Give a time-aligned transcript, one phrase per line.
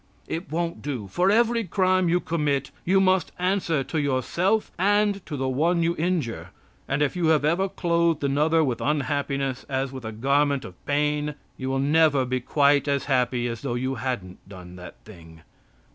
[0.27, 5.37] It won't do, for every crime you commit you must answer to yourself and to
[5.37, 6.49] the one you injure.
[6.87, 11.35] And if you have ever clothed another with unhappiness, as with a garment of pain,
[11.55, 15.41] you will never be quite as happy as though you hadn't done that thing.